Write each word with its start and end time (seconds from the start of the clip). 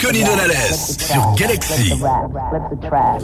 Connie 0.00 0.22
Donales 0.22 0.52
sur 0.72 1.34
Galaxy. 1.34 1.92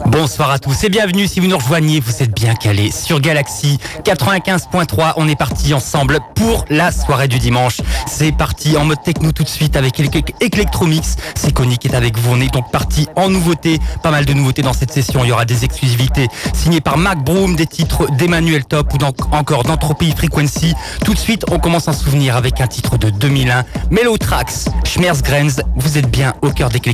Bonsoir 0.07 0.51
à 0.51 0.59
tous 0.59 0.83
et 0.83 0.89
bienvenue 0.89 1.27
si 1.27 1.39
vous 1.39 1.47
nous 1.47 1.57
rejoignez, 1.57 2.01
vous 2.01 2.21
êtes 2.21 2.33
bien 2.33 2.53
calés 2.53 2.91
sur 2.91 3.21
Galaxy 3.21 3.79
95.3. 4.03 5.13
On 5.15 5.27
est 5.29 5.37
parti 5.37 5.73
ensemble 5.73 6.19
pour 6.35 6.65
la 6.69 6.91
soirée 6.91 7.27
du 7.27 7.39
dimanche. 7.39 7.77
C'est 8.07 8.31
parti 8.31 8.75
en 8.77 8.83
mode 8.83 9.01
techno 9.03 9.31
tout 9.31 9.43
de 9.43 9.49
suite 9.49 9.77
avec 9.77 9.99
Electromix. 10.41 11.15
C'est 11.35 11.53
Connie 11.53 11.77
qui 11.77 11.87
est 11.87 11.95
avec 11.95 12.17
vous. 12.17 12.33
On 12.33 12.41
est 12.41 12.53
donc 12.53 12.69
parti 12.71 13.07
en 13.15 13.29
nouveauté, 13.29 13.79
pas 14.03 14.11
mal 14.11 14.25
de 14.25 14.33
nouveautés 14.33 14.61
dans 14.61 14.73
cette 14.73 14.91
session. 14.91 15.23
Il 15.23 15.29
y 15.29 15.31
aura 15.31 15.45
des 15.45 15.63
exclusivités 15.63 16.27
signées 16.53 16.81
par 16.81 16.97
Mac 16.97 17.23
Broom, 17.23 17.55
des 17.55 17.67
titres 17.67 18.11
d'Emmanuel 18.11 18.65
Top 18.65 18.93
ou 18.93 18.97
encore 19.35 19.63
d'Entropy 19.63 20.11
Frequency. 20.11 20.73
Tout 21.05 21.13
de 21.13 21.19
suite, 21.19 21.45
on 21.51 21.59
commence 21.59 21.87
un 21.87 21.93
souvenir 21.93 22.35
avec 22.35 22.59
un 22.59 22.67
titre 22.67 22.97
de 22.97 23.09
2001, 23.09 23.63
Mellow 23.91 24.17
Tracks, 24.17 24.65
Schmerzgrenz. 24.83 25.61
Vous 25.77 25.97
êtes 25.97 26.09
bien 26.09 26.33
au 26.41 26.49
cœur 26.49 26.64
cœur 26.69 26.93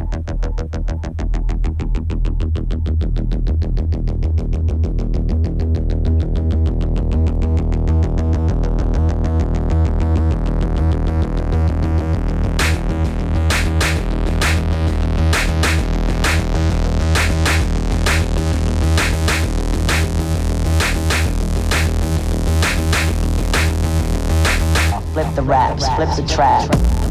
the 25.35 25.41
raps, 25.41 25.87
flips 25.95 26.17
the 26.17 26.27
trap. 26.27 27.10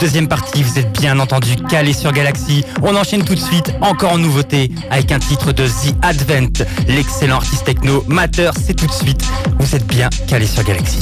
deuxième 0.00 0.28
partie, 0.28 0.62
vous 0.62 0.78
êtes 0.78 0.98
bien 0.98 1.18
entendu 1.20 1.56
calé 1.68 1.92
sur 1.92 2.10
Galaxy. 2.12 2.64
On 2.82 2.96
enchaîne 2.96 3.22
tout 3.22 3.34
de 3.34 3.40
suite, 3.40 3.74
encore 3.82 4.12
en 4.12 4.18
nouveauté, 4.18 4.70
avec 4.90 5.12
un 5.12 5.18
titre 5.18 5.52
de 5.52 5.66
The 5.66 5.94
Advent, 6.00 6.64
l'excellent 6.88 7.36
artiste 7.36 7.64
techno 7.64 8.02
Matter, 8.08 8.50
c'est 8.64 8.74
tout 8.74 8.86
de 8.86 8.92
suite. 8.92 9.22
Vous 9.58 9.76
êtes 9.76 9.86
bien 9.86 10.08
calé 10.26 10.46
sur 10.46 10.64
Galaxy. 10.64 11.00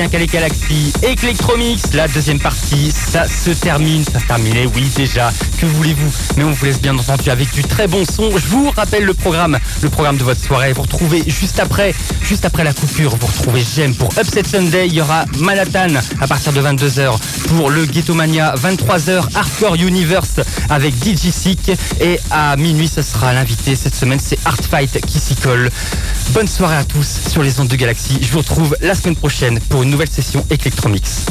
Bien 0.00 0.08
calé 0.08 0.26
Galaxy 0.28 0.94
Electromix, 1.02 1.92
la 1.92 2.08
deuxième 2.08 2.40
partie, 2.40 2.90
ça 2.90 3.26
se 3.28 3.50
termine, 3.50 4.02
ça 4.02 4.18
se 4.18 4.24
terminait, 4.24 4.64
oui 4.74 4.90
déjà, 4.96 5.30
que 5.58 5.66
voulez-vous? 5.66 6.10
Mais 6.38 6.44
on 6.44 6.52
vous 6.52 6.64
laisse 6.64 6.80
bien 6.80 6.96
entendu 6.96 7.28
avec 7.28 7.52
du 7.52 7.62
très 7.62 7.86
bon 7.86 8.04
son. 8.06 8.30
Je 8.38 8.46
vous 8.46 8.70
rappelle 8.70 9.04
le 9.04 9.12
programme, 9.12 9.58
le 9.82 9.90
programme 9.90 10.16
de 10.16 10.24
votre 10.24 10.42
soirée. 10.42 10.72
Vous 10.72 10.82
retrouvez 10.82 11.22
juste 11.26 11.60
après, 11.60 11.94
juste 12.22 12.46
après 12.46 12.64
la 12.64 12.72
coupure, 12.72 13.14
vous 13.16 13.26
retrouvez 13.26 13.62
J'aime 13.74 13.94
pour 13.94 14.08
Upset 14.18 14.44
Sunday. 14.44 14.86
Il 14.86 14.94
y 14.94 15.02
aura 15.02 15.26
Manhattan 15.38 16.00
à 16.18 16.26
partir 16.26 16.54
de 16.54 16.62
22h 16.62 17.18
pour 17.48 17.68
le 17.68 17.84
Ghetto 17.84 18.14
Mania, 18.14 18.54
23h 18.56 19.22
Hardcore 19.34 19.74
Universe 19.74 20.40
avec 20.70 20.94
DJ 20.94 21.30
Sick 21.30 21.72
et 22.00 22.18
à 22.30 22.56
minuit 22.56 22.88
ce 22.88 23.02
sera 23.02 23.34
l'invité 23.34 23.76
cette 23.76 23.94
semaine, 23.94 24.20
c'est 24.20 24.38
Art 24.46 24.56
Fight 24.70 24.98
qui 25.06 25.20
s'y 25.20 25.34
colle. 25.34 25.68
Bonne 26.32 26.46
soirée 26.46 26.76
à 26.76 26.84
tous 26.84 27.28
sur 27.28 27.42
les 27.42 27.58
ondes 27.58 27.68
de 27.68 27.76
Galaxy. 27.76 28.18
Je 28.22 28.30
vous 28.30 28.38
retrouve 28.38 28.76
la 28.80 28.94
semaine 28.94 29.16
prochaine 29.16 29.58
pour 29.68 29.82
une 29.82 29.90
nouvelle 29.90 30.08
session 30.08 30.46
Electromix. 30.50 31.26